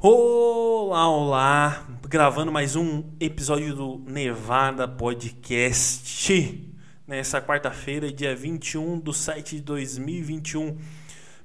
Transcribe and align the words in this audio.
Olá, 0.00 1.10
olá! 1.10 1.84
Gravando 2.08 2.52
mais 2.52 2.76
um 2.76 3.02
episódio 3.18 3.74
do 3.74 3.98
Nevada 4.06 4.86
Podcast. 4.86 6.72
Nessa 7.04 7.42
quarta-feira, 7.42 8.12
dia 8.12 8.32
21 8.36 9.00
do 9.00 9.12
7 9.12 9.56
de 9.56 9.62
2021. 9.62 10.78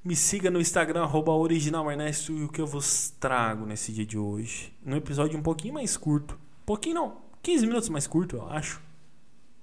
Me 0.06 0.16
siga 0.16 0.52
no 0.52 0.62
Instagram, 0.62 1.02
arroba 1.02 1.32
e 1.52 2.44
o 2.44 2.48
que 2.48 2.62
eu 2.62 2.68
vos 2.68 3.10
trago 3.20 3.66
nesse 3.66 3.92
dia 3.92 4.06
de 4.06 4.20
hoje. 4.20 4.72
Um 4.86 4.96
episódio 4.96 5.36
um 5.36 5.42
pouquinho 5.42 5.74
mais 5.74 5.98
curto. 5.98 6.38
Pouquinho 6.64 6.94
não, 6.94 7.18
15 7.42 7.66
minutos 7.66 7.90
mais 7.90 8.06
curto, 8.06 8.36
eu 8.36 8.48
acho. 8.48 8.80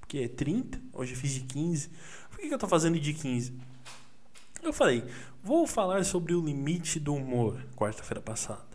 Porque 0.01 0.19
é 0.19 0.27
30, 0.27 0.81
hoje 0.93 1.13
eu 1.13 1.17
fiz 1.17 1.35
de 1.35 1.43
15. 1.43 1.91
Por 2.29 2.41
que, 2.41 2.49
que 2.49 2.55
eu 2.55 2.59
tô 2.59 2.67
fazendo 2.67 2.99
de 2.99 3.15
15? 3.15 3.55
Eu 4.61 4.73
falei, 4.73 5.05
vou 5.45 5.65
falar 5.65 6.05
sobre 6.05 6.35
o 6.35 6.45
limite 6.45 6.99
do 6.99 7.15
humor, 7.15 7.65
quarta-feira 7.77 8.21
passada. 8.21 8.70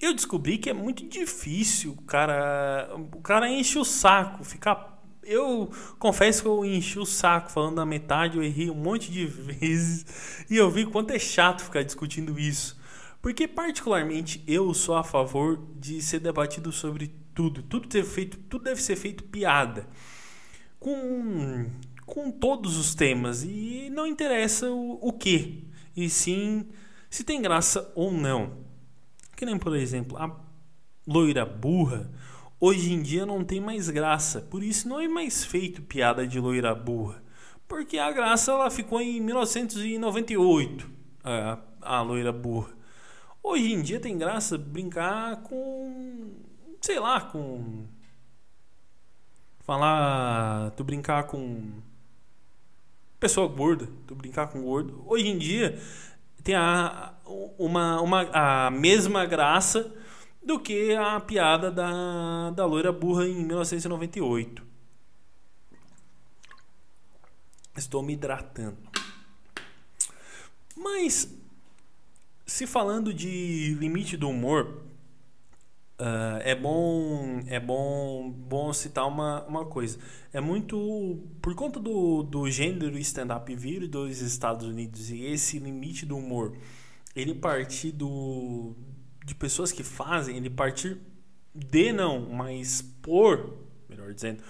Eu 0.00 0.14
descobri 0.14 0.58
que 0.58 0.70
é 0.70 0.72
muito 0.72 1.06
difícil, 1.06 1.96
cara, 2.06 2.88
o 2.96 3.20
cara 3.20 3.50
enche 3.50 3.78
o 3.78 3.84
saco, 3.84 4.44
ficar 4.44 4.98
eu 5.28 5.70
confesso 5.98 6.40
que 6.42 6.48
eu 6.48 6.64
enchi 6.64 6.98
o 6.98 7.04
saco 7.04 7.52
falando 7.52 7.76
da 7.76 7.84
metade, 7.84 8.38
eu 8.38 8.42
errei 8.42 8.70
um 8.70 8.74
monte 8.74 9.12
de 9.12 9.26
vezes 9.28 10.46
e 10.48 10.56
eu 10.56 10.70
vi 10.70 10.86
quanto 10.86 11.12
é 11.12 11.18
chato 11.18 11.62
ficar 11.62 11.82
discutindo 11.82 12.38
isso. 12.38 12.78
Porque 13.20 13.46
particularmente 13.46 14.42
eu 14.46 14.72
sou 14.72 14.96
a 14.96 15.04
favor 15.04 15.60
de 15.78 16.00
ser 16.00 16.20
debatido 16.20 16.72
sobre 16.72 17.12
tudo. 17.34 17.62
Tudo 17.62 17.88
deve, 17.88 18.08
feito, 18.08 18.38
tudo 18.38 18.64
deve 18.64 18.80
ser 18.80 18.96
feito 18.96 19.24
piada. 19.24 19.86
Com, 20.78 21.66
com 22.06 22.30
todos 22.30 22.78
os 22.78 22.94
temas. 22.94 23.42
E 23.42 23.90
não 23.90 24.06
interessa 24.06 24.70
o, 24.70 24.98
o 25.02 25.12
que. 25.12 25.64
E 25.96 26.08
sim 26.08 26.68
se 27.10 27.24
tem 27.24 27.42
graça 27.42 27.92
ou 27.94 28.12
não. 28.12 28.67
Que 29.38 29.46
nem, 29.46 29.56
por 29.56 29.76
exemplo, 29.76 30.18
a 30.18 30.36
loira 31.06 31.46
burra, 31.46 32.10
hoje 32.58 32.92
em 32.92 33.00
dia 33.00 33.24
não 33.24 33.44
tem 33.44 33.60
mais 33.60 33.88
graça. 33.88 34.40
Por 34.40 34.64
isso 34.64 34.88
não 34.88 34.98
é 34.98 35.06
mais 35.06 35.44
feito 35.44 35.80
piada 35.80 36.26
de 36.26 36.40
loira 36.40 36.74
burra. 36.74 37.22
Porque 37.68 37.98
a 37.98 38.10
graça 38.10 38.50
ela 38.50 38.68
ficou 38.68 39.00
em 39.00 39.20
1998, 39.20 40.90
a, 41.22 41.60
a 41.80 42.02
loira 42.02 42.32
burra. 42.32 42.70
Hoje 43.40 43.72
em 43.72 43.80
dia 43.80 44.00
tem 44.00 44.18
graça 44.18 44.58
brincar 44.58 45.36
com. 45.44 46.32
sei 46.80 46.98
lá, 46.98 47.20
com. 47.20 47.86
Falar. 49.60 50.72
Tu 50.72 50.82
brincar 50.82 51.22
com. 51.28 51.74
Pessoa 53.20 53.46
gorda, 53.46 53.88
tu 54.04 54.16
brincar 54.16 54.48
com 54.48 54.62
gordo. 54.62 55.00
Hoje 55.06 55.28
em 55.28 55.38
dia 55.38 55.78
tem 56.42 56.54
a, 56.54 57.14
uma, 57.58 58.00
uma, 58.00 58.66
a 58.66 58.70
mesma 58.70 59.26
graça 59.26 59.94
do 60.42 60.58
que 60.58 60.94
a 60.94 61.20
piada 61.20 61.70
da, 61.70 62.50
da 62.50 62.64
loira 62.64 62.90
burra 62.90 63.26
em 63.26 63.44
1998. 63.44 64.66
Estou 67.76 68.02
me 68.02 68.14
hidratando. 68.14 68.78
Mas, 70.76 71.32
se 72.46 72.66
falando 72.66 73.12
de 73.12 73.76
limite 73.78 74.16
do 74.16 74.30
humor, 74.30 74.87
Uh, 76.00 76.38
é 76.44 76.54
bom 76.54 77.42
é 77.48 77.58
bom 77.58 78.30
bom 78.30 78.72
citar 78.72 79.04
uma, 79.04 79.44
uma 79.46 79.64
coisa. 79.66 79.98
É 80.32 80.40
muito 80.40 81.18
por 81.42 81.56
conta 81.56 81.80
do, 81.80 82.22
do 82.22 82.48
gênero 82.48 82.96
stand-up 82.98 83.52
vir 83.56 83.88
dos 83.88 84.20
Estados 84.20 84.64
Unidos 84.64 85.10
e 85.10 85.24
esse 85.24 85.58
limite 85.58 86.06
do 86.06 86.16
humor 86.16 86.56
ele 87.16 87.34
partir 87.34 87.90
do 87.90 88.76
de 89.26 89.34
pessoas 89.34 89.72
que 89.72 89.82
fazem 89.82 90.36
ele 90.36 90.48
partir 90.48 90.98
de 91.52 91.92
não 91.92 92.30
mas 92.30 92.80
por 93.02 93.58
melhor 93.88 94.14
dizendo 94.14 94.40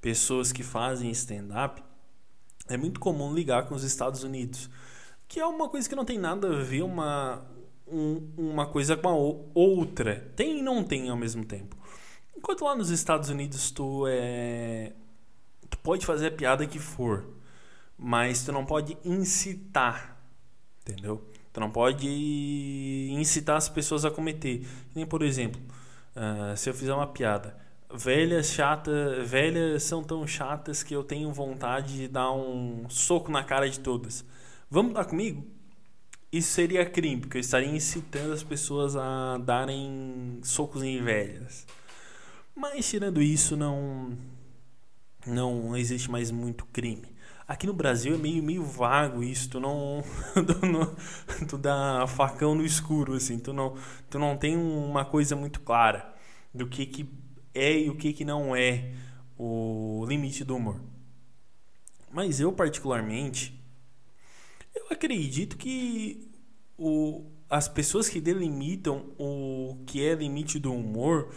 pessoas 0.00 0.50
que 0.50 0.64
fazem 0.64 1.08
stand-up 1.12 1.84
é 2.68 2.76
muito 2.76 2.98
comum 2.98 3.32
ligar 3.32 3.68
com 3.68 3.76
os 3.76 3.84
Estados 3.84 4.24
Unidos 4.24 4.68
que 5.28 5.38
é 5.38 5.46
uma 5.46 5.68
coisa 5.68 5.88
que 5.88 5.94
não 5.94 6.04
tem 6.04 6.18
nada 6.18 6.48
a 6.48 6.62
ver 6.62 6.82
uma 6.82 7.46
um, 7.86 8.28
uma 8.36 8.66
coisa 8.66 8.96
com 8.96 9.08
a 9.08 9.14
outra. 9.54 10.30
Tem 10.34 10.58
e 10.58 10.62
não 10.62 10.82
tem 10.82 11.08
ao 11.08 11.16
mesmo 11.16 11.44
tempo. 11.44 11.76
Enquanto 12.36 12.64
lá 12.64 12.74
nos 12.74 12.90
Estados 12.90 13.28
Unidos 13.28 13.70
tu 13.70 14.04
é. 14.08 14.92
Tu 15.68 15.78
pode 15.78 16.06
fazer 16.06 16.28
a 16.28 16.30
piada 16.30 16.66
que 16.66 16.78
for, 16.78 17.24
mas 17.98 18.44
tu 18.44 18.52
não 18.52 18.64
pode 18.64 18.96
incitar. 19.04 20.20
Entendeu? 20.82 21.24
Tu 21.52 21.60
não 21.60 21.70
pode 21.70 23.08
incitar 23.10 23.56
as 23.56 23.68
pessoas 23.68 24.04
a 24.04 24.10
cometer. 24.10 24.66
Nem 24.94 25.06
por 25.06 25.22
exemplo, 25.22 25.60
uh, 26.14 26.56
se 26.56 26.68
eu 26.68 26.74
fizer 26.74 26.94
uma 26.94 27.06
piada. 27.06 27.56
Velhas 27.92 28.52
chatas, 28.52 29.28
velhas 29.28 29.84
são 29.84 30.02
tão 30.02 30.26
chatas 30.26 30.82
que 30.82 30.94
eu 30.94 31.04
tenho 31.04 31.32
vontade 31.32 31.96
de 31.96 32.08
dar 32.08 32.32
um 32.32 32.88
soco 32.90 33.30
na 33.30 33.42
cara 33.42 33.70
de 33.70 33.80
todas. 33.80 34.24
Vamos 34.68 34.92
dar 34.92 35.04
comigo? 35.04 35.46
Isso 36.38 36.52
seria 36.52 36.84
crime, 36.84 37.20
porque 37.20 37.38
eu 37.38 37.40
estaria 37.40 37.68
incitando 37.68 38.32
as 38.32 38.42
pessoas 38.42 38.96
a 38.96 39.38
darem 39.38 40.38
socos 40.42 40.82
em 40.82 41.02
velhas. 41.02 41.66
Mas 42.54 42.88
tirando 42.88 43.22
isso, 43.22 43.56
não 43.56 44.16
não 45.26 45.76
existe 45.76 46.10
mais 46.10 46.30
muito 46.30 46.64
crime. 46.66 47.08
Aqui 47.48 47.66
no 47.66 47.72
Brasil 47.72 48.14
é 48.14 48.18
meio, 48.18 48.42
meio 48.42 48.64
vago 48.64 49.22
isso, 49.22 49.50
tu 49.50 49.60
não, 49.60 50.02
tu 50.34 50.66
não 50.66 50.96
tu 51.46 51.58
dá 51.58 52.06
facão 52.06 52.54
no 52.54 52.64
escuro 52.64 53.14
assim, 53.14 53.38
tu 53.38 53.52
não 53.52 53.76
tu 54.10 54.18
não 54.18 54.36
tem 54.36 54.56
uma 54.56 55.04
coisa 55.04 55.36
muito 55.36 55.60
clara 55.60 56.14
do 56.54 56.66
que 56.66 56.86
que 56.86 57.08
é 57.54 57.78
e 57.78 57.90
o 57.90 57.96
que 57.96 58.12
que 58.12 58.24
não 58.24 58.54
é 58.54 58.92
o 59.38 60.04
limite 60.08 60.44
do 60.44 60.56
humor. 60.56 60.80
Mas 62.10 62.40
eu 62.40 62.52
particularmente 62.52 63.54
eu 64.76 64.86
acredito 64.90 65.56
que 65.56 66.30
o, 66.78 67.24
as 67.48 67.68
pessoas 67.68 68.08
que 68.08 68.20
delimitam 68.20 69.06
o 69.18 69.78
que 69.86 70.04
é 70.04 70.14
limite 70.14 70.58
do 70.58 70.72
humor, 70.72 71.30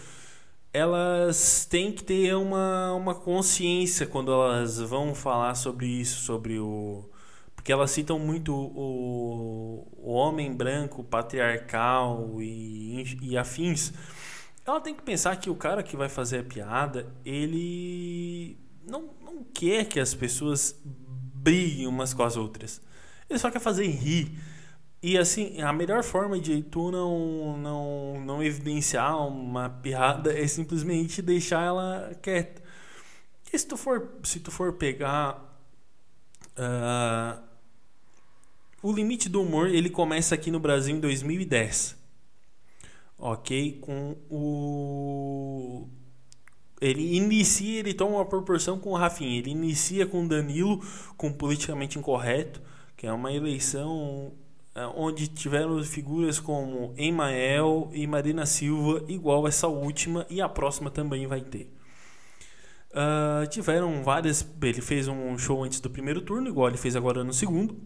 elas 0.74 1.66
têm 1.66 1.92
que 1.92 2.04
ter 2.04 2.36
uma, 2.36 2.94
uma 2.94 3.16
consciência 3.16 4.06
quando 4.06 4.32
elas 4.32 4.80
vão 4.80 5.16
falar 5.16 5.56
sobre 5.56 5.88
isso, 5.88 6.22
sobre 6.22 6.60
o. 6.60 7.10
Porque 7.56 7.72
elas 7.72 7.92
citam 7.92 8.18
muito 8.18 8.54
o, 8.54 9.88
o 9.98 10.12
homem 10.12 10.54
branco, 10.54 11.04
patriarcal 11.04 12.42
e, 12.42 13.18
e 13.22 13.38
afins. 13.38 13.92
Ela 14.66 14.80
tem 14.80 14.94
que 14.94 15.02
pensar 15.02 15.36
que 15.36 15.50
o 15.50 15.56
cara 15.56 15.84
que 15.84 15.98
vai 15.98 16.08
fazer 16.08 16.40
a 16.40 16.44
piada, 16.44 17.12
ele 17.26 18.58
não, 18.88 19.10
não 19.22 19.44
quer 19.44 19.86
que 19.86 20.00
as 20.00 20.14
pessoas 20.14 20.80
briguem 20.84 21.88
umas 21.88 22.14
com 22.14 22.24
as 22.24 22.38
outras. 22.38 22.82
Ele 23.30 23.40
só 23.40 23.52
quer 23.52 23.60
fazer 23.60 23.86
rir. 23.88 24.38
E 25.02 25.18
assim, 25.18 25.62
a 25.62 25.72
melhor 25.72 26.04
forma 26.04 26.40
de 26.40 26.62
tu 26.64 26.92
não, 26.92 27.58
não, 27.58 28.20
não 28.22 28.44
evidenciar 28.44 29.26
uma 29.28 29.70
piada 29.70 30.38
é 30.38 30.46
simplesmente 30.46 31.22
deixar 31.22 31.66
ela 31.66 32.12
quieta. 32.22 32.62
E 33.52 33.58
se 33.58 33.66
tu 33.66 33.78
for, 33.78 34.10
se 34.24 34.40
tu 34.40 34.52
for 34.52 34.74
pegar. 34.74 35.46
Uh, 36.58 37.42
o 38.82 38.92
limite 38.92 39.30
do 39.30 39.42
humor 39.42 39.68
ele 39.70 39.90
começa 39.90 40.36
aqui 40.36 40.52
no 40.52 40.60
Brasil 40.60 40.96
em 40.96 41.00
2010. 41.00 41.98
Ok? 43.18 43.80
Com 43.82 44.18
o. 44.30 45.88
Ele 46.82 47.16
inicia, 47.16 47.80
ele 47.80 47.94
toma 47.94 48.18
uma 48.18 48.26
proporção 48.26 48.80
com 48.80 48.92
o 48.92 48.96
Rafinha. 48.96 49.38
Ele 49.38 49.52
inicia 49.52 50.06
com 50.06 50.28
Danilo, 50.28 50.82
com 51.16 51.32
politicamente 51.32 51.98
incorreto 51.98 52.62
que 53.00 53.08
é 53.08 53.14
uma 53.14 53.32
eleição 53.32 54.34
é, 54.76 54.86
onde 54.88 55.30
tiveram 55.30 55.82
figuras 55.86 56.38
como 56.38 56.94
Emael 56.98 57.90
e 57.94 58.06
Marina 58.06 58.46
Silva, 58.46 59.06
igual 59.08 59.48
essa 59.48 59.70
última, 59.70 60.28
e 60.30 60.42
a 60.42 60.50
próxima 60.50 60.92
também 60.92 61.26
vai 61.26 61.40
ter. 61.40 61.74
Uh, 62.92 63.48
tiveram 63.48 64.04
várias. 64.04 64.46
Ele 64.62 64.82
fez 64.82 65.08
um 65.08 65.38
show 65.38 65.64
antes 65.64 65.80
do 65.80 65.90
primeiro 65.90 66.22
turno, 66.22 66.50
igual 66.50 66.68
ele 66.68 66.76
fez 66.76 66.94
agora 66.94 67.24
no 67.24 67.32
segundo. 67.32 67.80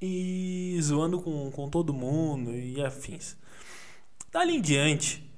E 0.00 0.78
zoando 0.80 1.20
com, 1.20 1.50
com 1.50 1.68
todo 1.68 1.92
mundo 1.92 2.54
e 2.54 2.80
afins. 2.80 3.36
Dali 4.30 4.54
em 4.54 4.60
diante, 4.60 5.28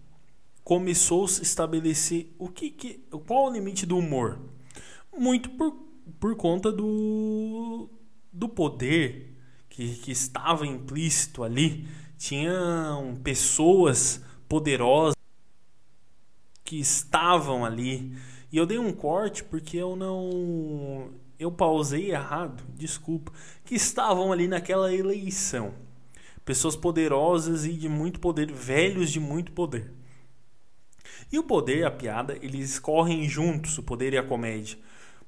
começou 0.62 1.24
a 1.24 1.28
se 1.28 1.42
estabelecer 1.42 2.34
o 2.38 2.50
que, 2.50 2.70
que 2.70 2.98
qual 3.26 3.46
o 3.46 3.50
limite 3.50 3.86
do 3.86 3.96
humor. 3.96 4.38
Muito 5.16 5.48
por, 5.52 5.72
por 6.20 6.36
conta 6.36 6.70
do, 6.70 7.88
do 8.32 8.48
poder 8.48 9.36
que, 9.68 9.94
que 9.96 10.10
estava 10.10 10.66
implícito 10.66 11.42
ali, 11.42 11.88
tinham 12.18 13.16
pessoas 13.22 14.22
poderosas 14.48 15.14
que 16.64 16.78
estavam 16.78 17.64
ali. 17.64 18.16
E 18.52 18.56
eu 18.56 18.66
dei 18.66 18.78
um 18.78 18.92
corte 18.92 19.42
porque 19.42 19.76
eu 19.76 19.96
não. 19.96 21.10
Eu 21.38 21.50
pausei 21.50 22.10
errado, 22.10 22.62
desculpa. 22.74 23.32
Que 23.64 23.74
estavam 23.74 24.32
ali 24.32 24.46
naquela 24.46 24.92
eleição. 24.92 25.72
Pessoas 26.44 26.76
poderosas 26.76 27.64
e 27.64 27.72
de 27.72 27.88
muito 27.88 28.20
poder, 28.20 28.52
velhos 28.52 29.10
de 29.10 29.20
muito 29.20 29.52
poder. 29.52 29.92
E 31.32 31.38
o 31.38 31.44
poder 31.44 31.86
a 31.86 31.90
piada, 31.90 32.36
eles 32.42 32.78
correm 32.78 33.28
juntos, 33.28 33.78
o 33.78 33.82
poder 33.82 34.12
e 34.12 34.18
a 34.18 34.22
comédia. 34.22 34.76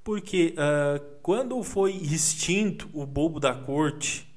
Porque 0.05 0.55
uh, 0.57 1.19
quando 1.23 1.63
foi 1.63 1.93
extinto 1.93 2.89
o 2.93 3.07
bobo 3.07 3.39
da 3.39 3.55
corte 3.55 4.29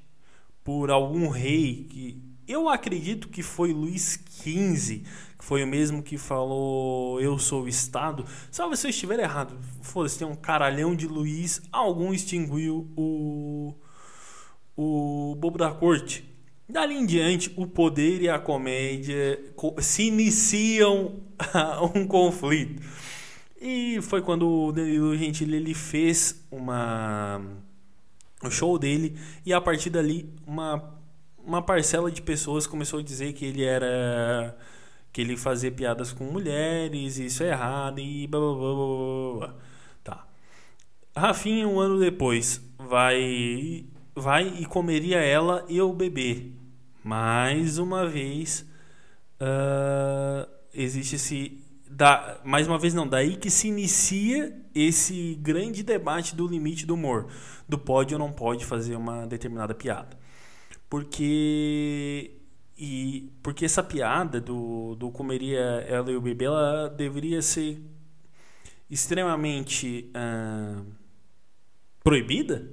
por 0.62 0.90
algum 0.90 1.28
rei 1.28 1.86
que 1.90 2.22
eu 2.46 2.68
acredito 2.68 3.28
que 3.28 3.42
foi 3.42 3.72
Luís 3.72 4.20
XV, 4.30 5.02
que 5.36 5.44
foi 5.44 5.64
o 5.64 5.66
mesmo 5.66 6.02
que 6.02 6.16
falou 6.16 7.20
eu 7.20 7.38
sou 7.38 7.64
o 7.64 7.68
Estado. 7.68 8.24
Salve 8.50 8.76
se 8.76 8.86
eu 8.86 8.90
estiver 8.90 9.18
errado. 9.18 9.58
Foda-se, 9.82 10.18
tem 10.18 10.26
um 10.26 10.36
caralhão 10.36 10.94
de 10.94 11.08
Luís, 11.08 11.60
algum 11.72 12.14
extinguiu 12.14 12.88
o, 12.96 13.74
o 14.76 15.34
bobo 15.36 15.58
da 15.58 15.72
corte. 15.72 16.24
Dali 16.68 16.96
em 16.96 17.06
diante, 17.06 17.52
o 17.56 17.66
poder 17.66 18.22
e 18.22 18.28
a 18.28 18.38
comédia 18.38 19.40
se 19.78 20.04
iniciam 20.04 21.20
um 21.94 22.06
conflito. 22.06 22.82
E 23.60 24.00
foi 24.02 24.20
quando 24.20 24.48
o 24.48 24.72
Danilo 24.72 25.16
Gentili 25.16 25.56
ele 25.56 25.74
fez 25.74 26.46
uma 26.50 27.40
o 28.42 28.50
show 28.50 28.78
dele 28.78 29.18
e 29.46 29.52
a 29.52 29.60
partir 29.60 29.90
dali 29.90 30.30
uma 30.46 30.94
uma 31.38 31.62
parcela 31.62 32.10
de 32.10 32.20
pessoas 32.20 32.66
começou 32.66 32.98
a 32.98 33.02
dizer 33.02 33.32
que 33.32 33.44
ele 33.44 33.64
era 33.64 34.56
que 35.12 35.20
ele 35.20 35.36
fazia 35.36 35.70
piadas 35.70 36.12
com 36.12 36.24
mulheres, 36.24 37.18
isso 37.18 37.42
é 37.42 37.48
errado 37.50 38.00
e 38.00 38.26
blá 38.26 38.40
blá 38.40 38.54
blá 38.54 38.74
blá. 38.74 39.38
blá. 39.38 39.54
Tá. 40.04 40.26
Rafinha 41.16 41.66
um 41.66 41.80
ano 41.80 41.98
depois 41.98 42.60
vai 42.78 43.86
vai 44.14 44.48
e 44.58 44.66
comeria 44.66 45.18
ela 45.18 45.64
e 45.68 45.80
o 45.80 45.92
bebê. 45.92 46.50
Mais 47.02 47.78
uma 47.78 48.06
vez 48.06 48.66
uh, 49.40 50.50
existe 50.74 51.16
esse 51.16 51.65
da, 51.96 52.38
mais 52.44 52.68
uma 52.68 52.78
vez 52.78 52.92
não, 52.92 53.08
daí 53.08 53.36
que 53.36 53.48
se 53.48 53.68
inicia 53.68 54.54
esse 54.74 55.34
grande 55.40 55.82
debate 55.82 56.36
do 56.36 56.46
limite 56.46 56.84
do 56.84 56.92
humor, 56.92 57.26
do 57.66 57.78
pode 57.78 58.12
ou 58.12 58.18
não 58.18 58.30
pode 58.30 58.66
fazer 58.66 58.96
uma 58.96 59.26
determinada 59.26 59.74
piada. 59.74 60.18
Porque 60.90 62.32
e 62.76 63.32
porque 63.42 63.64
essa 63.64 63.82
piada 63.82 64.38
do, 64.38 64.94
do 64.96 65.10
comeria 65.10 65.58
ela 65.88 66.10
e 66.10 66.16
o 66.16 66.20
bebê 66.20 66.44
ela 66.44 66.90
deveria 66.90 67.40
ser 67.40 67.82
extremamente 68.90 70.12
uh, 70.14 70.84
proibida? 72.04 72.70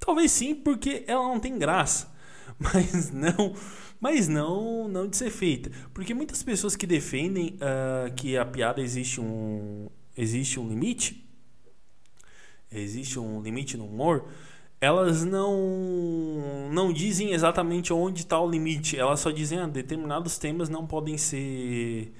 Talvez 0.00 0.32
sim, 0.32 0.56
porque 0.56 1.04
ela 1.06 1.22
não 1.22 1.38
tem 1.38 1.56
graça, 1.56 2.12
mas 2.58 3.12
não, 3.12 3.54
mas 4.02 4.28
não, 4.28 4.86
não 4.86 5.08
de 5.08 5.16
ser 5.16 5.30
feita, 5.30 5.70
porque 5.94 6.12
muitas 6.12 6.42
pessoas 6.42 6.76
que 6.76 6.86
defendem 6.86 7.56
uh, 7.56 8.12
que 8.14 8.36
a 8.36 8.44
piada 8.44 8.82
existe 8.82 9.20
um 9.20 9.88
existe 10.14 10.60
um 10.60 10.68
limite, 10.68 11.26
existe 12.70 13.18
um 13.18 13.40
limite 13.40 13.78
no 13.78 13.86
humor 13.86 14.28
elas 14.82 15.24
não 15.24 16.68
não 16.72 16.92
dizem 16.92 17.30
exatamente 17.32 17.92
onde 17.92 18.22
está 18.22 18.40
o 18.40 18.50
limite. 18.50 18.98
Elas 18.98 19.20
só 19.20 19.30
dizem 19.30 19.58
que 19.58 19.64
ah, 19.64 19.68
determinados 19.68 20.38
temas 20.38 20.68
não 20.68 20.84
podem 20.88 21.16
ser 21.16 22.12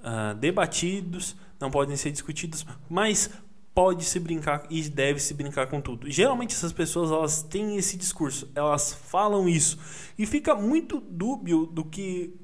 uh, 0.00 0.34
debatidos, 0.34 1.34
não 1.58 1.70
podem 1.70 1.96
ser 1.96 2.10
discutidos, 2.10 2.66
mas 2.86 3.30
pode 3.74 4.04
se 4.04 4.20
brincar 4.20 4.66
e 4.70 4.82
deve 4.88 5.18
se 5.20 5.34
brincar 5.34 5.66
com 5.66 5.80
tudo. 5.80 6.10
Geralmente 6.10 6.54
essas 6.54 6.72
pessoas 6.72 7.10
elas 7.10 7.42
têm 7.42 7.76
esse 7.76 7.96
discurso, 7.96 8.50
elas 8.54 8.92
falam 8.92 9.48
isso 9.48 9.78
e 10.18 10.26
fica 10.26 10.54
muito 10.54 11.00
dúbio 11.00 11.66
do 11.66 11.84
que 11.84 12.34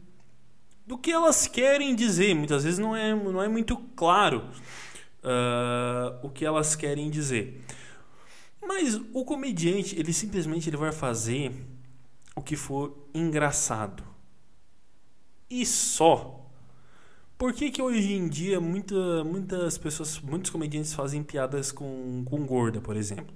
do 0.86 0.96
que 0.96 1.12
elas 1.12 1.46
querem 1.46 1.94
dizer. 1.94 2.34
Muitas 2.34 2.64
vezes 2.64 2.78
não 2.78 2.96
é 2.96 3.14
não 3.14 3.42
é 3.42 3.48
muito 3.48 3.76
claro 3.94 4.48
uh, 5.22 6.26
o 6.26 6.30
que 6.30 6.44
elas 6.44 6.75
querem 6.75 7.10
dizer. 7.10 7.62
Mas 8.66 9.00
o 9.12 9.24
comediante, 9.24 9.98
ele 9.98 10.12
simplesmente 10.12 10.69
ele 10.69 10.76
vai 10.76 10.92
fazer 10.92 11.52
o 12.34 12.42
que 12.42 12.56
for 12.56 13.08
engraçado. 13.14 14.02
E 15.48 15.64
só. 15.64 16.38
Por 17.38 17.52
que, 17.52 17.70
que 17.70 17.81
hoje 17.81 18.14
em 18.14 18.29
dia 18.29 18.61
muita, 18.61 19.23
muitas 19.23 19.79
pessoas, 19.79 20.19
muitos 20.19 20.50
comediantes 20.50 20.93
fazem 20.93 21.23
piadas 21.23 21.70
com, 21.70 22.25
com 22.25 22.44
gorda, 22.44 22.81
por 22.81 22.96
exemplo? 22.96 23.32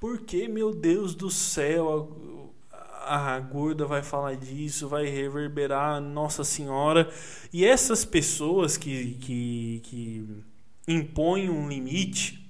Porque, 0.00 0.48
meu 0.48 0.74
Deus 0.74 1.14
do 1.14 1.30
céu, 1.30 2.52
a, 2.72 3.36
a 3.36 3.40
gorda 3.40 3.86
vai 3.86 4.02
falar 4.02 4.34
disso, 4.34 4.88
vai 4.88 5.06
reverberar, 5.06 6.00
Nossa 6.00 6.42
Senhora. 6.42 7.08
E 7.52 7.64
essas 7.64 8.04
pessoas 8.04 8.76
que, 8.76 9.14
que, 9.14 9.80
que 9.84 10.28
impõem 10.88 11.48
um 11.48 11.68
limite 11.68 12.45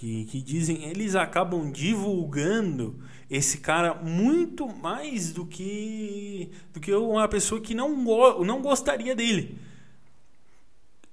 que, 0.00 0.24
que 0.24 0.40
dizem, 0.40 0.84
eles 0.84 1.14
acabam 1.14 1.70
divulgando 1.70 2.98
esse 3.28 3.58
cara 3.58 3.92
muito 3.94 4.66
mais 4.66 5.30
do 5.30 5.44
que 5.44 6.50
do 6.72 6.80
que 6.80 6.90
uma 6.94 7.28
pessoa 7.28 7.60
que 7.60 7.74
não, 7.74 7.94
não 8.42 8.62
gostaria 8.62 9.14
dele. 9.14 9.58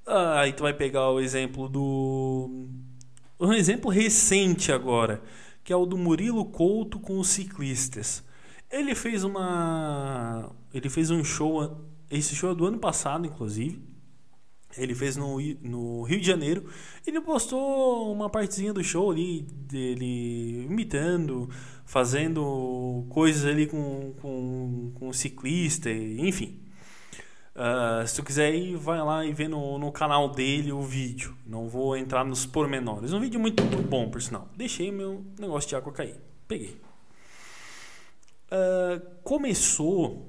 Ah, 0.05 0.39
aí 0.39 0.53
tu 0.53 0.63
vai 0.63 0.73
pegar 0.73 1.11
o 1.11 1.19
exemplo 1.19 1.67
do 1.67 2.49
um 3.37 3.51
exemplo 3.51 3.91
recente 3.91 4.71
agora, 4.71 5.21
que 5.65 5.73
é 5.73 5.75
o 5.75 5.85
do 5.85 5.97
Murilo 5.97 6.45
Couto 6.45 6.97
com 6.97 7.19
os 7.19 7.27
ciclistas. 7.27 8.23
Ele 8.71 8.95
fez 8.95 9.25
uma 9.25 10.49
ele 10.73 10.89
fez 10.89 11.11
um 11.11 11.25
show, 11.25 11.77
esse 12.09 12.33
show 12.33 12.51
é 12.51 12.55
do 12.55 12.65
ano 12.65 12.79
passado 12.79 13.27
inclusive 13.27 13.96
ele 14.75 14.93
fez 14.93 15.15
no, 15.15 15.39
no 15.61 16.03
Rio 16.03 16.19
de 16.19 16.27
Janeiro. 16.27 16.65
Ele 17.05 17.21
postou 17.21 18.11
uma 18.11 18.29
partezinha 18.29 18.73
do 18.73 18.83
show 18.83 19.11
ali, 19.11 19.41
dele 19.41 20.65
imitando, 20.65 21.49
fazendo 21.85 23.05
coisas 23.09 23.45
ali 23.45 23.67
com, 23.67 24.13
com, 24.21 24.91
com 24.95 25.13
ciclista, 25.13 25.89
enfim. 25.91 26.59
Uh, 27.55 28.07
se 28.07 28.15
tu 28.15 28.23
quiser 28.23 28.53
ir, 28.53 28.75
vai 28.75 29.01
lá 29.01 29.25
e 29.25 29.33
vê 29.33 29.47
no, 29.47 29.79
no 29.79 29.91
canal 29.91 30.29
dele 30.29 30.71
o 30.71 30.81
vídeo. 30.81 31.35
Não 31.45 31.67
vou 31.67 31.97
entrar 31.97 32.23
nos 32.23 32.45
pormenores. 32.45 33.13
Um 33.13 33.19
vídeo 33.19 33.39
muito, 33.39 33.63
muito 33.63 33.81
bom, 33.81 34.09
por 34.11 34.21
sinal. 34.21 34.47
Deixei 34.55 34.91
meu 34.91 35.25
negócio 35.39 35.67
de 35.67 35.75
água 35.75 35.91
cair. 35.91 36.15
Peguei. 36.47 36.79
Uh, 38.51 39.01
começou 39.23 40.27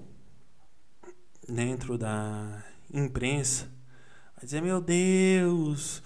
dentro 1.46 1.98
da 1.98 2.64
imprensa 2.92 3.77
Vai 4.38 4.44
dizer, 4.44 4.62
meu 4.62 4.80
Deus, 4.80 6.00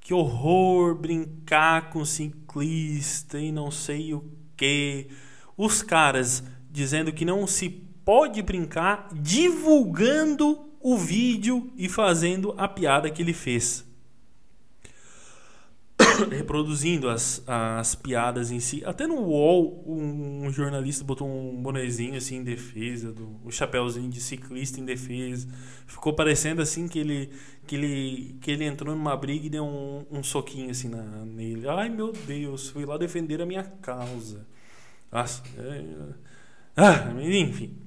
que 0.00 0.14
horror 0.14 0.94
brincar 0.94 1.90
com 1.90 2.02
ciclista 2.02 3.38
e 3.38 3.52
não 3.52 3.70
sei 3.70 4.14
o 4.14 4.24
que. 4.56 5.08
Os 5.54 5.82
caras 5.82 6.42
dizendo 6.70 7.12
que 7.12 7.26
não 7.26 7.46
se 7.46 7.68
pode 7.68 8.40
brincar, 8.40 9.10
divulgando 9.12 10.66
o 10.80 10.96
vídeo 10.96 11.70
e 11.76 11.86
fazendo 11.86 12.54
a 12.56 12.66
piada 12.66 13.10
que 13.10 13.20
ele 13.20 13.34
fez. 13.34 13.84
Reproduzindo 16.30 17.08
as, 17.08 17.42
as 17.46 17.94
piadas 17.94 18.50
em 18.50 18.60
si. 18.60 18.82
Até 18.84 19.06
no 19.06 19.16
UOL, 19.20 19.84
um, 19.86 20.46
um 20.46 20.50
jornalista 20.50 21.04
botou 21.04 21.28
um 21.28 21.62
bonezinho 21.62 22.16
assim 22.16 22.36
em 22.36 22.44
defesa, 22.44 23.12
do, 23.12 23.40
um 23.44 23.50
chapéuzinho 23.50 24.08
de 24.08 24.20
ciclista 24.20 24.80
em 24.80 24.84
defesa. 24.84 25.48
Ficou 25.86 26.12
parecendo 26.12 26.62
assim 26.62 26.88
que 26.88 26.98
ele, 26.98 27.30
que 27.66 27.76
ele, 27.76 28.36
que 28.40 28.50
ele 28.50 28.64
entrou 28.64 28.94
numa 28.94 29.16
briga 29.16 29.46
e 29.46 29.50
deu 29.50 29.64
um, 29.64 30.06
um 30.10 30.22
soquinho 30.22 30.70
assim 30.70 30.88
na, 30.88 31.02
nele. 31.24 31.68
Ai 31.68 31.88
meu 31.88 32.12
Deus, 32.12 32.68
fui 32.68 32.84
lá 32.84 32.96
defender 32.96 33.40
a 33.40 33.46
minha 33.46 33.64
causa. 33.64 34.46
Nossa, 35.12 35.42
é, 35.58 35.78
é. 35.78 36.14
ah, 36.76 37.14
enfim. 37.22 37.83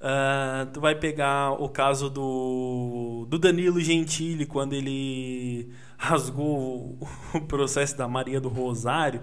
Uh, 0.00 0.64
tu 0.72 0.80
vai 0.80 0.94
pegar 0.94 1.52
o 1.52 1.68
caso 1.68 2.08
do, 2.08 3.26
do 3.28 3.38
Danilo 3.38 3.78
Gentili 3.80 4.46
quando 4.46 4.72
ele 4.72 5.70
rasgou 5.98 6.98
o 7.34 7.40
processo 7.42 7.98
da 7.98 8.08
Maria 8.08 8.40
do 8.40 8.48
Rosário 8.48 9.20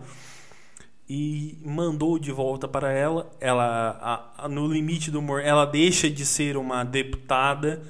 e 1.10 1.58
mandou 1.66 2.20
de 2.20 2.32
volta 2.32 2.68
para 2.68 2.92
ela. 2.92 3.32
Ela, 3.40 3.98
a, 4.38 4.46
a, 4.46 4.48
no 4.48 4.68
limite 4.68 5.10
do 5.10 5.18
humor, 5.18 5.42
ela 5.42 5.66
deixa 5.66 6.10
de 6.10 6.24
ser 6.24 6.58
uma 6.58 6.84
deputada, 6.84 7.82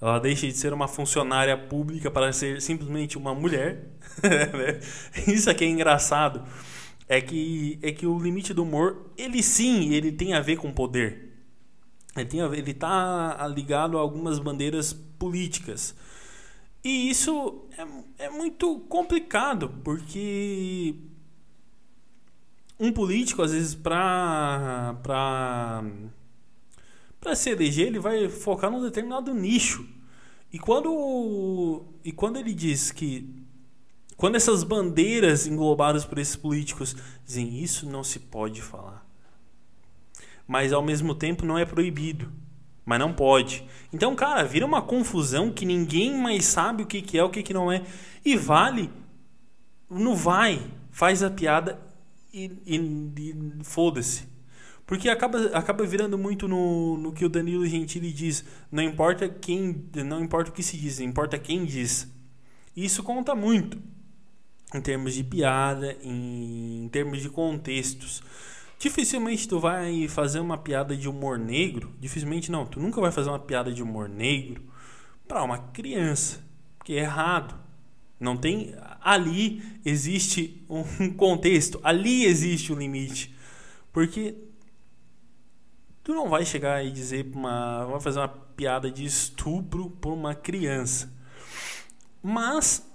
ela 0.00 0.20
deixa 0.20 0.46
de 0.46 0.52
ser 0.52 0.72
uma 0.72 0.86
funcionária 0.86 1.56
pública 1.56 2.12
para 2.12 2.32
ser 2.32 2.60
simplesmente 2.62 3.18
uma 3.18 3.34
mulher. 3.34 3.90
Né? 4.22 4.80
Isso 5.26 5.50
aqui 5.50 5.64
é 5.64 5.68
engraçado. 5.68 6.42
É 7.08 7.20
que, 7.20 7.78
é 7.82 7.92
que 7.92 8.06
o 8.06 8.18
limite 8.18 8.54
do 8.54 8.62
humor, 8.62 9.10
ele 9.16 9.42
sim, 9.42 9.92
ele 9.92 10.10
tem 10.10 10.32
a 10.32 10.40
ver 10.40 10.56
com 10.56 10.72
poder. 10.72 11.25
Ele, 12.20 12.28
tem 12.28 12.40
a 12.40 12.48
ver, 12.48 12.58
ele 12.58 12.74
tá 12.74 13.46
ligado 13.54 13.98
a 13.98 14.00
algumas 14.00 14.38
bandeiras 14.38 14.92
políticas. 14.92 15.94
E 16.82 17.10
isso 17.10 17.66
é, 18.18 18.26
é 18.26 18.30
muito 18.30 18.78
complicado, 18.88 19.68
porque 19.82 20.94
um 22.78 22.92
político, 22.92 23.42
às 23.42 23.52
vezes, 23.52 23.74
para 23.74 24.94
para 27.20 27.34
se 27.34 27.50
eleger, 27.50 27.88
ele 27.88 27.98
vai 27.98 28.28
focar 28.28 28.70
num 28.70 28.80
determinado 28.80 29.34
nicho. 29.34 29.84
E 30.52 30.58
quando 30.58 31.84
e 32.04 32.12
quando 32.12 32.38
ele 32.38 32.54
diz 32.54 32.92
que 32.92 33.28
quando 34.16 34.36
essas 34.36 34.62
bandeiras 34.62 35.46
englobadas 35.46 36.04
por 36.04 36.18
esses 36.18 36.36
políticos 36.36 36.96
dizem 37.24 37.62
isso 37.62 37.88
não 37.88 38.04
se 38.04 38.18
pode 38.20 38.62
falar. 38.62 39.05
Mas 40.46 40.72
ao 40.72 40.82
mesmo 40.82 41.14
tempo 41.14 41.44
não 41.44 41.58
é 41.58 41.64
proibido. 41.64 42.32
Mas 42.84 43.00
não 43.00 43.12
pode. 43.12 43.66
Então, 43.92 44.14
cara, 44.14 44.44
vira 44.44 44.64
uma 44.64 44.80
confusão 44.80 45.50
que 45.50 45.66
ninguém 45.66 46.16
mais 46.16 46.44
sabe 46.44 46.84
o 46.84 46.86
que, 46.86 47.02
que 47.02 47.18
é, 47.18 47.24
o 47.24 47.30
que, 47.30 47.42
que 47.42 47.52
não 47.52 47.70
é. 47.70 47.82
E 48.24 48.36
vale. 48.36 48.90
Não 49.90 50.14
vai. 50.14 50.62
Faz 50.90 51.22
a 51.22 51.30
piada 51.30 51.80
e, 52.32 52.44
e, 52.64 52.76
e 52.76 53.64
foda-se. 53.64 54.28
Porque 54.86 55.08
acaba, 55.08 55.46
acaba 55.46 55.84
virando 55.84 56.16
muito 56.16 56.46
no, 56.46 56.96
no 56.96 57.12
que 57.12 57.24
o 57.24 57.28
Danilo 57.28 57.66
Gentili 57.66 58.12
diz. 58.12 58.44
Não 58.70 58.82
importa 58.82 59.28
quem. 59.28 59.84
Não 60.04 60.22
importa 60.22 60.50
o 60.50 60.54
que 60.54 60.62
se 60.62 60.76
diz, 60.76 61.00
importa 61.00 61.36
quem 61.38 61.64
diz. 61.64 62.08
Isso 62.76 63.02
conta 63.02 63.34
muito. 63.34 63.78
Em 64.72 64.80
termos 64.80 65.14
de 65.14 65.24
piada, 65.24 65.96
em, 66.02 66.84
em 66.84 66.88
termos 66.88 67.20
de 67.20 67.28
contextos. 67.28 68.22
Dificilmente 68.78 69.48
tu 69.48 69.58
vai 69.58 70.06
fazer 70.08 70.40
uma 70.40 70.58
piada 70.58 70.96
de 70.96 71.08
humor 71.08 71.38
negro. 71.38 71.94
Dificilmente 71.98 72.50
não. 72.50 72.66
Tu 72.66 72.78
nunca 72.78 73.00
vai 73.00 73.10
fazer 73.10 73.30
uma 73.30 73.38
piada 73.38 73.72
de 73.72 73.82
humor 73.82 74.08
negro 74.08 74.62
para 75.26 75.42
uma 75.42 75.58
criança. 75.58 76.44
Que 76.84 76.94
é 76.94 77.00
errado. 77.00 77.58
Não 78.18 78.36
tem. 78.36 78.74
Ali 79.00 79.62
existe 79.84 80.64
um 80.68 81.12
contexto, 81.12 81.80
ali 81.82 82.24
existe 82.24 82.72
um 82.72 82.76
limite. 82.76 83.34
Porque 83.92 84.34
tu 86.02 86.14
não 86.14 86.28
vai 86.28 86.44
chegar 86.44 86.84
e 86.84 86.90
dizer 86.90 87.26
uma. 87.34 87.86
Vai 87.86 88.00
fazer 88.00 88.20
uma 88.20 88.28
piada 88.28 88.90
de 88.90 89.04
estupro 89.04 89.90
por 89.90 90.12
uma 90.12 90.34
criança. 90.34 91.12
Mas. 92.22 92.85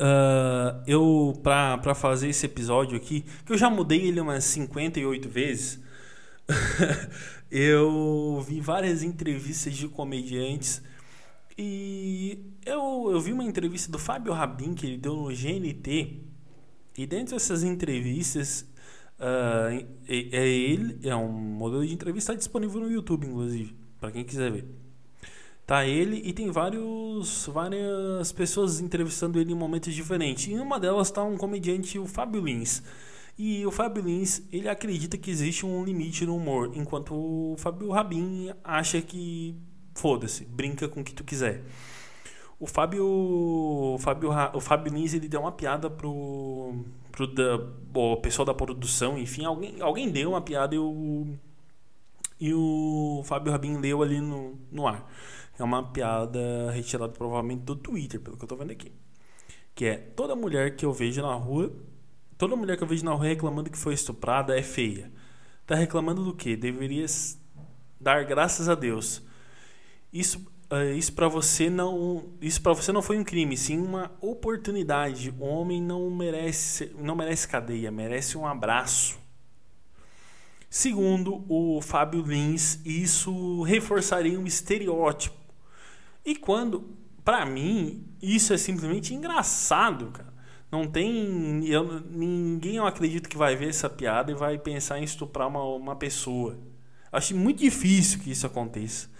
Uh, 0.00 0.82
eu, 0.86 1.38
pra, 1.42 1.76
pra 1.76 1.94
fazer 1.94 2.30
esse 2.30 2.46
episódio 2.46 2.96
aqui, 2.96 3.22
que 3.44 3.52
eu 3.52 3.58
já 3.58 3.68
mudei 3.68 4.06
ele 4.06 4.18
umas 4.18 4.44
58 4.44 5.28
vezes, 5.28 5.78
eu 7.50 8.42
vi 8.48 8.62
várias 8.62 9.02
entrevistas 9.02 9.74
de 9.74 9.86
comediantes 9.88 10.82
e 11.58 12.38
eu, 12.64 13.10
eu 13.10 13.20
vi 13.20 13.30
uma 13.30 13.44
entrevista 13.44 13.92
do 13.92 13.98
Fábio 13.98 14.32
Rabin 14.32 14.72
que 14.72 14.86
ele 14.86 14.96
deu 14.96 15.14
no 15.14 15.28
GNT. 15.28 16.22
E 16.96 17.06
dentro 17.06 17.34
dessas 17.34 17.62
entrevistas, 17.62 18.62
uh, 19.18 19.86
é, 20.08 20.16
é, 20.32 20.48
ele, 20.48 20.98
é 21.06 21.14
um 21.14 21.28
modelo 21.30 21.86
de 21.86 21.92
entrevista 21.92 22.34
disponível 22.34 22.80
no 22.80 22.90
YouTube, 22.90 23.26
inclusive, 23.26 23.76
para 24.00 24.10
quem 24.10 24.24
quiser 24.24 24.50
ver. 24.50 24.64
Tá 25.70 25.86
ele 25.86 26.20
e 26.24 26.32
tem 26.32 26.50
vários, 26.50 27.46
várias 27.46 28.32
pessoas 28.32 28.80
entrevistando 28.80 29.38
ele 29.38 29.52
em 29.52 29.54
momentos 29.54 29.94
diferentes. 29.94 30.48
E 30.48 30.54
uma 30.54 30.80
delas 30.80 31.06
está 31.06 31.22
um 31.22 31.36
comediante, 31.36 31.96
o 31.96 32.06
Fábio 32.08 32.40
Lins. 32.44 32.82
E 33.38 33.64
o 33.64 33.70
Fábio 33.70 34.02
Lins, 34.02 34.42
ele 34.50 34.68
acredita 34.68 35.16
que 35.16 35.30
existe 35.30 35.64
um 35.64 35.84
limite 35.84 36.26
no 36.26 36.34
humor, 36.34 36.72
enquanto 36.74 37.14
o 37.14 37.54
Fábio 37.56 37.92
Rabin 37.92 38.50
acha 38.64 39.00
que 39.00 39.54
foda-se, 39.94 40.44
brinca 40.44 40.88
com 40.88 41.02
o 41.02 41.04
que 41.04 41.14
tu 41.14 41.22
quiser. 41.22 41.62
O 42.58 42.66
Fábio, 42.66 43.06
o 43.06 43.96
Fábio, 44.00 44.30
o 44.52 44.60
Fábio 44.60 44.92
Lins, 44.92 45.14
ele 45.14 45.28
deu 45.28 45.42
uma 45.42 45.52
piada 45.52 45.88
pro, 45.88 46.84
pro 47.12 47.28
da, 47.28 47.60
o 47.94 48.16
pessoal 48.16 48.44
da 48.44 48.54
produção, 48.54 49.16
enfim, 49.16 49.44
alguém, 49.44 49.80
alguém 49.80 50.10
deu 50.10 50.30
uma 50.30 50.40
piada 50.40 50.74
e 50.74 50.78
o, 50.80 51.28
e 52.40 52.52
o 52.52 53.22
Fábio 53.24 53.52
Rabin 53.52 53.76
leu 53.76 54.02
ali 54.02 54.20
no, 54.20 54.58
no 54.72 54.88
ar. 54.88 55.08
É 55.60 55.64
uma 55.64 55.82
piada 55.82 56.70
retirada 56.72 57.12
provavelmente 57.12 57.62
do 57.62 57.76
Twitter, 57.76 58.20
pelo 58.20 58.36
que 58.36 58.44
eu 58.44 58.48
tô 58.48 58.56
vendo 58.56 58.72
aqui. 58.72 58.92
Que 59.74 59.84
é, 59.84 59.96
toda 59.96 60.34
mulher 60.34 60.76
que 60.76 60.84
eu 60.84 60.92
vejo 60.92 61.22
na 61.22 61.34
rua, 61.34 61.72
toda 62.38 62.56
mulher 62.56 62.76
que 62.76 62.82
eu 62.82 62.88
vejo 62.88 63.04
na 63.04 63.12
rua 63.12 63.26
reclamando 63.26 63.70
que 63.70 63.78
foi 63.78 63.94
estuprada 63.94 64.58
é 64.58 64.62
feia. 64.62 65.12
Tá 65.66 65.74
reclamando 65.74 66.24
do 66.24 66.34
quê? 66.34 66.56
Deveria 66.56 67.06
dar 68.00 68.24
graças 68.24 68.68
a 68.68 68.74
Deus 68.74 69.22
isso, 70.12 70.38
uh, 70.70 70.92
isso 70.96 71.12
para 71.12 71.28
você 71.28 71.70
não 71.70 72.24
isso 72.40 72.60
para 72.60 72.72
você 72.72 72.92
não 72.92 73.02
foi 73.02 73.18
um 73.18 73.24
crime, 73.24 73.56
sim 73.56 73.78
uma 73.78 74.10
oportunidade. 74.20 75.30
O 75.30 75.44
homem 75.44 75.80
não 75.80 76.10
merece 76.10 76.92
não 76.98 77.14
merece 77.14 77.46
cadeia, 77.46 77.90
merece 77.90 78.36
um 78.36 78.46
abraço. 78.46 79.18
Segundo 80.68 81.44
o 81.48 81.80
Fábio 81.80 82.22
Lins, 82.22 82.78
isso 82.84 83.62
reforçaria 83.62 84.38
um 84.38 84.46
estereótipo. 84.46 85.39
E 86.30 86.36
quando, 86.36 86.96
para 87.24 87.44
mim, 87.44 88.04
isso 88.22 88.52
é 88.52 88.56
simplesmente 88.56 89.12
engraçado, 89.12 90.12
cara. 90.12 90.32
Não 90.70 90.86
tem. 90.86 91.66
Eu, 91.66 91.98
ninguém 92.08 92.76
eu 92.76 92.86
acredito 92.86 93.28
que 93.28 93.36
vai 93.36 93.56
ver 93.56 93.70
essa 93.70 93.90
piada 93.90 94.30
e 94.30 94.36
vai 94.36 94.56
pensar 94.56 95.00
em 95.00 95.02
estuprar 95.02 95.48
uma, 95.48 95.64
uma 95.64 95.96
pessoa. 95.96 96.56
Acho 97.10 97.36
muito 97.36 97.58
difícil 97.58 98.20
que 98.20 98.30
isso 98.30 98.46
aconteça. 98.46 99.10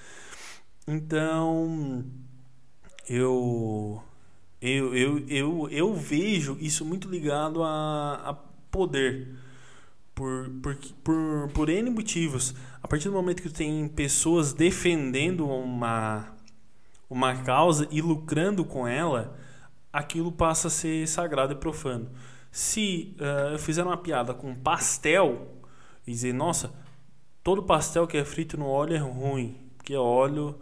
Então, 0.87 2.05
eu, 3.09 4.01
eu, 4.63 4.95
eu, 4.95 5.19
eu, 5.27 5.69
eu 5.69 5.93
vejo 5.93 6.57
isso 6.61 6.85
muito 6.85 7.09
ligado 7.09 7.65
a, 7.65 8.23
a 8.25 8.35
poder. 8.71 9.35
Por, 10.15 10.49
por, 10.63 10.77
por, 11.03 11.51
por 11.53 11.69
N 11.69 11.91
motivos. 11.91 12.55
A 12.81 12.87
partir 12.87 13.09
do 13.09 13.15
momento 13.15 13.43
que 13.43 13.51
tem 13.51 13.89
pessoas 13.89 14.53
defendendo 14.53 15.49
uma, 15.49 16.37
uma 17.11 17.35
causa 17.35 17.89
e 17.91 18.01
lucrando 18.01 18.65
com 18.65 18.87
ela, 18.87 19.37
aquilo 19.93 20.31
passa 20.31 20.69
a 20.69 20.71
ser 20.71 21.09
sagrado 21.09 21.53
e 21.53 21.57
profano. 21.57 22.09
Se 22.53 23.17
uh, 23.21 23.53
eu 23.53 23.59
fizer 23.59 23.83
uma 23.83 23.97
piada 23.97 24.33
com 24.33 24.55
pastel 24.55 25.57
e 26.07 26.13
dizer, 26.13 26.33
nossa, 26.33 26.73
todo 27.43 27.65
pastel 27.65 28.07
que 28.07 28.17
é 28.17 28.25
frito 28.25 28.57
no 28.57 28.67
óleo 28.67 28.95
é 28.95 28.99
ruim, 28.99 29.59
porque 29.77 29.97
óleo 29.97 30.59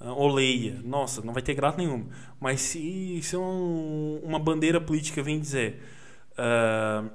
uh, 0.00 0.10
oleia. 0.10 0.80
Nossa, 0.84 1.22
não 1.22 1.32
vai 1.32 1.42
ter 1.42 1.54
graça 1.54 1.78
nenhuma. 1.78 2.06
Mas 2.40 2.60
se, 2.60 3.20
se 3.22 3.36
um, 3.36 4.20
uma 4.22 4.38
bandeira 4.40 4.80
política 4.80 5.22
vem 5.22 5.38
dizer 5.38 5.80
uh, 6.32 7.08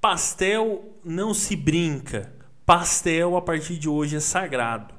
pastel 0.00 0.98
não 1.02 1.32
se 1.32 1.56
brinca, 1.56 2.32
pastel 2.66 3.36
a 3.36 3.42
partir 3.42 3.78
de 3.78 3.88
hoje 3.88 4.16
é 4.16 4.20
sagrado. 4.20 4.97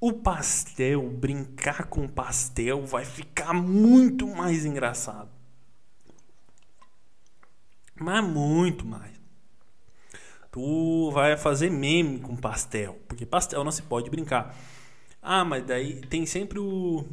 O 0.00 0.12
pastel, 0.12 1.10
brincar 1.10 1.86
com 1.88 2.06
pastel 2.06 2.86
vai 2.86 3.04
ficar 3.04 3.52
muito 3.52 4.28
mais 4.28 4.64
engraçado. 4.64 5.28
Mas 7.96 8.24
muito 8.24 8.86
mais. 8.86 9.18
Tu 10.52 11.10
vai 11.10 11.36
fazer 11.36 11.70
meme 11.70 12.20
com 12.20 12.36
pastel, 12.36 12.98
porque 13.08 13.26
pastel 13.26 13.64
não 13.64 13.72
se 13.72 13.82
pode 13.82 14.08
brincar. 14.08 14.56
Ah, 15.20 15.44
mas 15.44 15.64
daí 15.64 16.00
tem 16.02 16.24
sempre 16.24 16.58
o. 16.58 17.04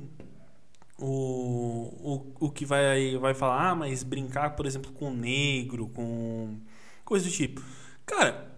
O, 0.97 2.31
o, 2.39 2.45
o 2.45 2.51
que 2.51 2.65
vai, 2.65 3.17
vai 3.17 3.33
falar, 3.33 3.71
ah, 3.71 3.75
mas 3.75 4.01
brincar, 4.01 4.51
por 4.55 4.65
exemplo, 4.65 4.93
com 4.93 5.11
negro, 5.11 5.89
com 5.89 6.57
coisa 7.03 7.25
do 7.25 7.31
tipo. 7.31 7.61
Cara, 8.05 8.54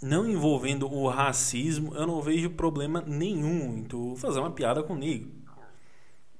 não 0.00 0.28
envolvendo 0.28 0.92
o 0.92 1.08
racismo, 1.08 1.94
eu 1.94 2.06
não 2.06 2.20
vejo 2.20 2.50
problema 2.50 3.02
nenhum 3.06 3.78
em 3.78 3.84
tu 3.84 4.14
fazer 4.16 4.40
uma 4.40 4.50
piada 4.50 4.82
com 4.82 4.94
negro. 4.94 5.30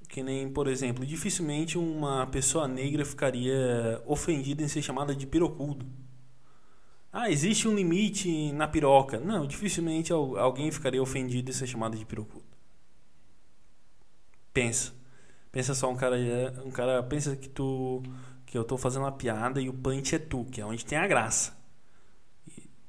Que 0.07 0.23
nem, 0.23 0.49
por 0.49 0.67
exemplo, 0.67 1.05
dificilmente 1.05 1.77
uma 1.77 2.25
pessoa 2.27 2.67
negra 2.67 3.03
ficaria 3.03 4.01
ofendida 4.05 4.63
em 4.63 4.67
ser 4.67 4.81
chamada 4.81 5.13
de 5.15 5.27
pirocudo. 5.27 5.85
Ah, 7.11 7.29
existe 7.29 7.67
um 7.67 7.75
limite 7.75 8.51
na 8.53 8.67
piroca. 8.67 9.19
Não, 9.19 9.45
dificilmente 9.45 10.13
alguém 10.13 10.71
ficaria 10.71 11.01
ofendido 11.01 11.49
em 11.49 11.53
ser 11.53 11.67
chamado 11.67 11.97
de 11.97 12.05
pirocudo. 12.05 12.45
Pensa. 14.53 14.93
Pensa 15.51 15.73
só 15.73 15.89
um 15.89 15.95
cara, 15.95 16.17
um 16.65 16.71
cara 16.71 17.01
pensa 17.03 17.35
que 17.35 17.49
tu 17.49 18.03
que 18.45 18.57
eu 18.57 18.63
tô 18.63 18.77
fazendo 18.77 19.03
uma 19.03 19.11
piada 19.11 19.59
e 19.61 19.67
o 19.67 19.73
punch 19.73 20.15
é 20.15 20.19
tu, 20.19 20.45
que 20.45 20.61
é 20.61 20.65
onde 20.65 20.85
tem 20.85 20.97
a 20.97 21.05
graça. 21.05 21.56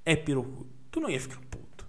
É 0.09 0.17
pirocudo. 0.17 0.71
Tu 0.91 1.01
não 1.01 1.11
ia 1.11 1.21
ficar 1.21 1.39
puto. 1.51 1.87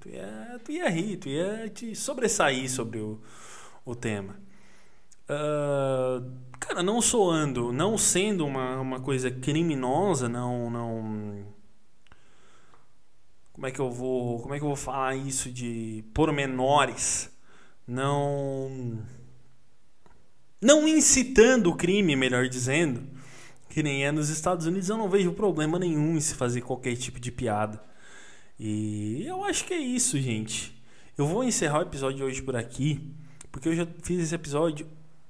Tu 0.00 0.08
ia, 0.08 0.60
tu 0.64 0.72
ia 0.72 0.88
rir, 0.88 1.18
tu 1.18 1.28
ia 1.28 1.68
te 1.68 1.94
sobressair 1.94 2.70
sobre 2.70 2.98
o, 2.98 3.20
o 3.84 3.94
tema. 3.94 4.40
Uh, 5.24 6.32
cara, 6.58 6.82
não 6.82 7.02
soando, 7.02 7.70
não 7.70 7.98
sendo 7.98 8.46
uma, 8.46 8.80
uma 8.80 9.00
coisa 9.00 9.30
criminosa, 9.30 10.30
não, 10.30 10.70
não 10.70 11.46
como 13.52 13.66
é 13.66 13.70
que 13.70 13.80
eu 13.80 13.90
vou, 13.90 14.40
como 14.40 14.54
é 14.54 14.58
que 14.58 14.64
eu 14.64 14.68
vou 14.68 14.76
falar 14.76 15.14
isso 15.14 15.50
de 15.50 16.02
pormenores, 16.14 17.30
não 17.86 18.98
não 20.58 20.88
incitando 20.88 21.68
o 21.68 21.76
crime, 21.76 22.16
melhor 22.16 22.48
dizendo, 22.48 23.06
que 23.72 23.82
nem 23.82 24.04
é 24.04 24.12
nos 24.12 24.28
Estados 24.28 24.66
Unidos, 24.66 24.90
eu 24.90 24.98
não 24.98 25.08
vejo 25.08 25.32
problema 25.32 25.78
nenhum 25.78 26.14
em 26.14 26.20
se 26.20 26.34
fazer 26.34 26.60
qualquer 26.60 26.94
tipo 26.94 27.18
de 27.18 27.32
piada. 27.32 27.82
E 28.60 29.24
eu 29.26 29.42
acho 29.44 29.64
que 29.64 29.72
é 29.72 29.78
isso, 29.78 30.20
gente. 30.20 30.78
Eu 31.16 31.26
vou 31.26 31.42
encerrar 31.42 31.78
o 31.78 31.82
episódio 31.82 32.26
hoje 32.26 32.42
por 32.42 32.54
aqui, 32.54 33.00
porque 33.50 33.70
eu 33.70 33.74
já 33.74 33.88
fiz 34.02 34.20
esse 34.20 34.34
episódio 34.34 34.86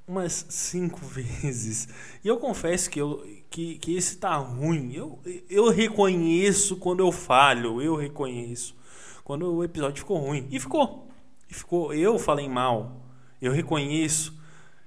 umas 0.08 0.44
cinco 0.48 0.98
vezes. 1.06 1.88
E 2.24 2.26
eu 2.26 2.36
confesso 2.36 2.90
que, 2.90 3.00
eu, 3.00 3.24
que, 3.48 3.78
que 3.78 3.94
esse 3.94 4.16
tá 4.16 4.34
ruim. 4.34 4.92
Eu, 4.92 5.20
eu 5.48 5.70
reconheço 5.70 6.76
quando 6.78 6.98
eu 6.98 7.12
falho, 7.12 7.80
eu 7.80 7.94
reconheço 7.94 8.74
quando 9.22 9.54
o 9.54 9.62
episódio 9.62 10.00
ficou 10.00 10.18
ruim. 10.18 10.48
E 10.50 10.58
ficou. 10.58 11.08
E 11.48 11.54
ficou. 11.54 11.94
Eu 11.94 12.18
falei 12.18 12.48
mal. 12.48 13.06
Eu 13.40 13.52
reconheço 13.52 14.36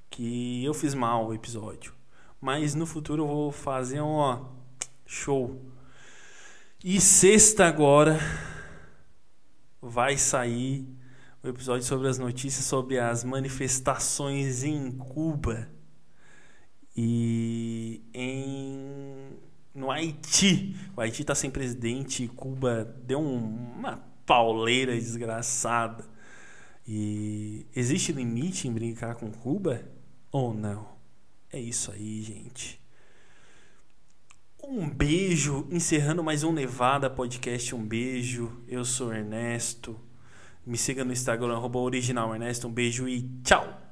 que 0.10 0.62
eu 0.62 0.74
fiz 0.74 0.94
mal 0.94 1.28
o 1.28 1.34
episódio. 1.34 1.95
Mas 2.46 2.76
no 2.76 2.86
futuro 2.86 3.24
eu 3.24 3.28
vou 3.28 3.52
fazer 3.52 4.02
um 4.02 4.18
ó, 4.18 4.46
show. 5.04 5.60
E 6.84 7.02
sexta 7.02 7.66
agora 7.66 8.20
vai 9.82 10.16
sair 10.16 10.88
o 11.42 11.48
episódio 11.48 11.84
sobre 11.88 12.08
as 12.08 12.20
notícias 12.20 12.64
sobre 12.64 13.00
as 13.00 13.24
manifestações 13.24 14.64
em 14.64 14.92
Cuba 14.92 15.68
e 16.96 18.04
em 18.14 19.40
no 19.74 19.90
Haiti. 19.90 20.76
O 20.96 21.02
Haiti 21.02 21.24
está 21.24 21.34
sem 21.34 21.50
presidente 21.50 22.26
e 22.26 22.28
Cuba 22.28 22.96
deu 23.04 23.22
um, 23.22 23.74
uma 23.76 24.04
pauleira 24.24 24.94
desgraçada. 24.94 26.06
E 26.88 27.66
existe 27.76 28.12
limite 28.12 28.68
em 28.68 28.72
brincar 28.72 29.16
com 29.16 29.32
Cuba 29.32 29.82
ou 30.32 30.54
não? 30.54 30.95
É 31.56 31.60
isso 31.62 31.90
aí, 31.90 32.22
gente. 32.22 32.82
Um 34.62 34.90
beijo, 34.90 35.66
encerrando 35.72 36.22
mais 36.22 36.44
um 36.44 36.52
Nevada 36.52 37.10
Podcast. 37.10 37.74
Um 37.74 37.82
beijo. 37.82 38.62
Eu 38.68 38.84
sou 38.84 39.14
Ernesto. 39.14 39.98
Me 40.66 40.78
siga 40.78 41.06
no 41.06 41.14
Instagram, 41.14 41.58
original 41.58 42.34
Ernesto. 42.34 42.68
Um 42.68 42.74
beijo 42.74 43.08
e 43.08 43.22
tchau! 43.42 43.85